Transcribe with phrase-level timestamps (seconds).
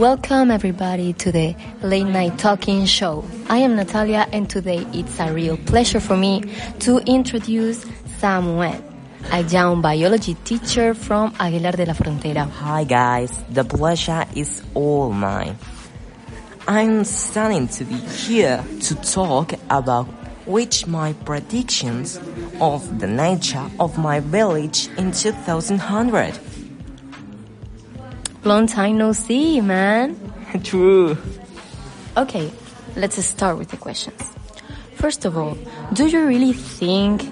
[0.00, 3.22] Welcome everybody to the Late Night Talking Show.
[3.50, 6.42] I am Natalia and today it's a real pleasure for me
[6.78, 7.84] to introduce
[8.16, 8.82] Samuel,
[9.30, 12.48] a young biology teacher from Aguilar de la Frontera.
[12.48, 15.58] Hi guys, the pleasure is all mine.
[16.66, 20.06] I'm starting to be here to talk about
[20.46, 22.18] which my predictions
[22.58, 26.40] of the nature of my village in 2100.
[28.42, 30.16] Long time no see, man.
[30.64, 31.18] True.
[32.16, 32.50] Okay,
[32.96, 34.22] let's start with the questions.
[34.94, 35.58] First of all,
[35.92, 37.22] do you really think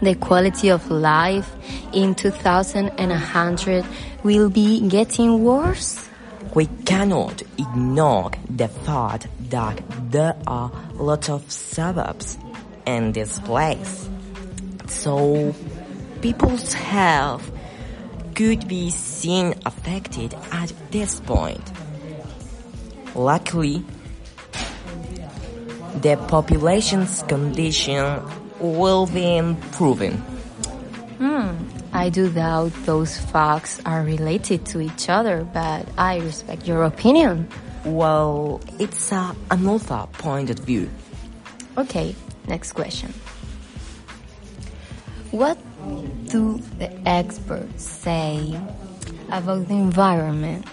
[0.00, 1.50] the quality of life
[1.92, 3.84] in 2100
[4.22, 6.08] will be getting worse?
[6.54, 12.38] We cannot ignore the fact that there are a lot of suburbs
[12.86, 14.08] in this place.
[14.86, 15.54] So
[16.20, 17.50] people's health
[18.34, 21.62] could be seen affected at this point.
[23.14, 23.84] Luckily,
[26.02, 28.20] the population's condition
[28.58, 30.14] will be improving.
[31.18, 31.54] Hmm,
[31.92, 37.48] I do doubt those facts are related to each other, but I respect your opinion.
[37.84, 40.90] Well, it's a, another point of view.
[41.76, 42.16] Okay,
[42.48, 43.12] next question.
[45.34, 45.58] What
[46.30, 48.56] do the experts say
[49.32, 50.64] about the environment?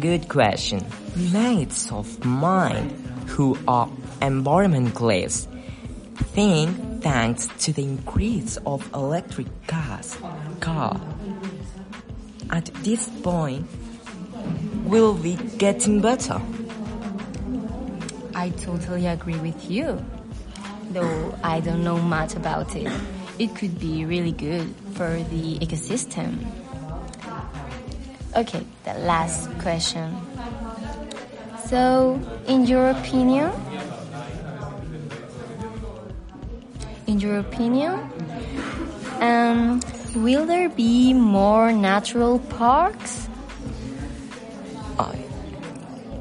[0.00, 0.82] Good question.
[1.14, 2.88] Mates of mine
[3.26, 3.86] who are
[4.22, 5.46] environmentalists
[6.32, 10.16] think thanks to the increase of electric cars,
[10.60, 10.98] car,
[12.48, 13.66] at this point
[14.86, 16.40] will be getting better.
[18.34, 20.02] I totally agree with you,
[20.90, 22.90] though I don't know much about it.
[23.38, 26.46] It could be really good for the ecosystem.
[28.36, 30.16] Okay, the last question.
[31.66, 33.50] So, in your opinion,
[37.06, 37.98] in your opinion,
[39.20, 39.80] um,
[40.14, 43.28] will there be more natural parks?
[44.98, 45.18] I,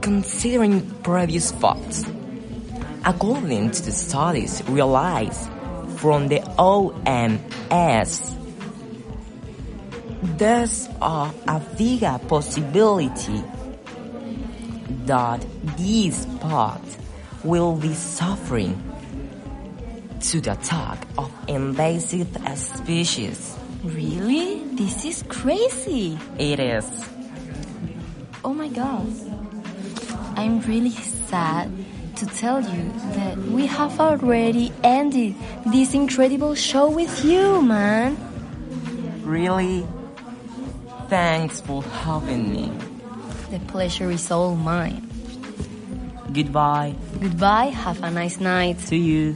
[0.01, 2.05] considering previous facts,
[3.05, 5.47] according to the studies realized
[5.97, 8.31] from the OMS,
[10.37, 13.43] there's a, a bigger possibility
[15.05, 15.45] that
[15.77, 16.97] these parts
[17.43, 18.81] will be suffering
[20.19, 23.55] to the attack of invasive species.
[23.83, 24.63] Really?
[24.73, 26.17] This is crazy.
[26.39, 26.85] It is.
[28.43, 29.05] Oh my god.
[30.35, 31.71] I'm really sad
[32.17, 38.17] to tell you that we have already ended this incredible show with you, man.
[39.23, 39.85] Really?
[41.09, 42.71] Thanks for having me.
[43.51, 45.01] The pleasure is all mine.
[46.33, 48.77] Goodbye Goodbye, have a nice night.
[48.87, 49.35] to you.